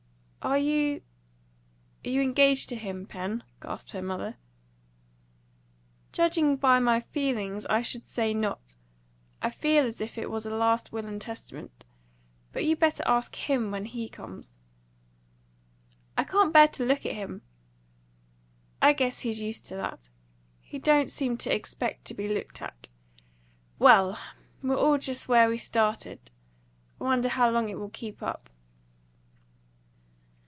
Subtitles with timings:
[0.43, 1.03] "Are you
[2.03, 4.37] are you engaged to him, Pen?" gasped her mother.
[6.11, 8.75] "Judging by my feelings, I should say not.
[9.43, 11.85] I feel as if it was a last will and testament.
[12.53, 14.57] But you'd better ask him when he comes."
[16.17, 17.43] "I can't bear to look at him."
[18.81, 20.09] "I guess he's used to that.
[20.59, 22.89] He don't seem to expect to be looked at.
[23.77, 24.19] Well!
[24.63, 26.31] we're all just where we started.
[26.99, 28.47] I wonder how long it will keep up."